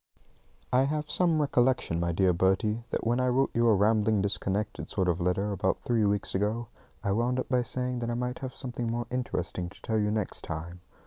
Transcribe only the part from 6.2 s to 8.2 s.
ago, I wound up by saying that I